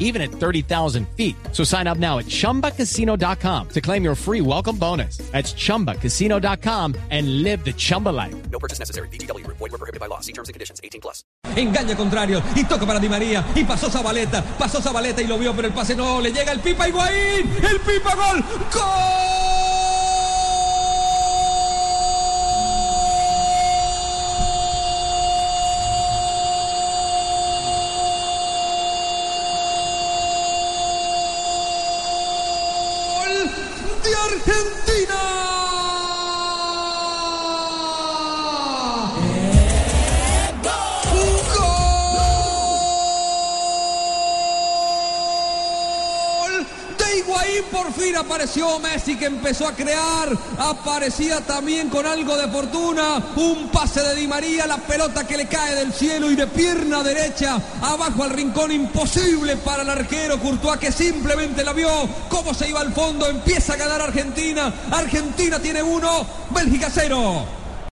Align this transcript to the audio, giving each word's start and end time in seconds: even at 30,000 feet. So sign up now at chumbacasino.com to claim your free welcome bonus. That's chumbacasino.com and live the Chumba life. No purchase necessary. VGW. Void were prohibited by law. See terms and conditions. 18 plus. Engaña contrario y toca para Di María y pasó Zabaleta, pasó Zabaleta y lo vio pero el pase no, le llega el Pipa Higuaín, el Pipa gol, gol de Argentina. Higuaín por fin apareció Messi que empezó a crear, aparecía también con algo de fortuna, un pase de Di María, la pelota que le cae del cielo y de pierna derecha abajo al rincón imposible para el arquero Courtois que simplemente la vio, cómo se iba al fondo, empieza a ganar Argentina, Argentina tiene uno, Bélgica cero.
even 0.00 0.20
at 0.20 0.32
30,000 0.32 1.06
feet. 1.16 1.36
So 1.52 1.62
sign 1.62 1.86
up 1.86 1.98
now 1.98 2.18
at 2.18 2.26
chumbacasino.com 2.26 3.68
to 3.68 3.80
claim 3.80 4.02
your 4.02 4.16
free 4.16 4.40
welcome 4.40 4.76
bonus. 4.76 5.18
That's 5.30 5.54
chumbacasino.com 5.54 6.96
and 7.10 7.44
live 7.44 7.64
the 7.64 7.72
Chumba 7.72 8.08
life. 8.08 8.34
No 8.50 8.58
purchase 8.58 8.80
necessary. 8.80 9.06
VGW. 9.08 9.46
Void 9.46 9.60
were 9.60 9.78
prohibited 9.78 10.00
by 10.00 10.06
law. 10.06 10.18
See 10.18 10.32
terms 10.32 10.48
and 10.48 10.54
conditions. 10.54 10.80
18 10.82 11.00
plus. 11.00 11.22
Engaña 11.56 11.96
contrario 11.96 12.42
y 12.54 12.64
toca 12.64 12.86
para 12.86 13.00
Di 13.00 13.08
María 13.08 13.44
y 13.54 13.64
pasó 13.64 13.90
Zabaleta, 13.90 14.42
pasó 14.58 14.80
Zabaleta 14.80 15.20
y 15.20 15.26
lo 15.26 15.38
vio 15.38 15.54
pero 15.54 15.68
el 15.68 15.74
pase 15.74 15.96
no, 15.96 16.20
le 16.20 16.32
llega 16.32 16.52
el 16.52 16.60
Pipa 16.60 16.88
Higuaín, 16.88 17.50
el 17.62 17.80
Pipa 17.80 18.14
gol, 18.14 18.44
gol 18.72 19.29
de 34.02 34.14
Argentina. 34.14 35.39
Higuaín 47.16 47.64
por 47.70 47.92
fin 47.92 48.16
apareció 48.16 48.78
Messi 48.78 49.16
que 49.16 49.26
empezó 49.26 49.66
a 49.66 49.72
crear, 49.72 50.28
aparecía 50.58 51.40
también 51.40 51.88
con 51.88 52.06
algo 52.06 52.36
de 52.36 52.48
fortuna, 52.48 53.22
un 53.36 53.68
pase 53.68 54.00
de 54.02 54.14
Di 54.14 54.28
María, 54.28 54.66
la 54.66 54.78
pelota 54.78 55.26
que 55.26 55.36
le 55.36 55.46
cae 55.46 55.74
del 55.74 55.92
cielo 55.92 56.30
y 56.30 56.36
de 56.36 56.46
pierna 56.46 57.02
derecha 57.02 57.60
abajo 57.82 58.24
al 58.24 58.30
rincón 58.30 58.72
imposible 58.72 59.56
para 59.56 59.82
el 59.82 59.90
arquero 59.90 60.38
Courtois 60.38 60.78
que 60.78 60.92
simplemente 60.92 61.64
la 61.64 61.72
vio, 61.72 61.90
cómo 62.28 62.54
se 62.54 62.68
iba 62.68 62.80
al 62.80 62.92
fondo, 62.92 63.26
empieza 63.26 63.74
a 63.74 63.76
ganar 63.76 64.00
Argentina, 64.00 64.72
Argentina 64.90 65.58
tiene 65.58 65.82
uno, 65.82 66.26
Bélgica 66.50 66.88
cero. 66.92 67.59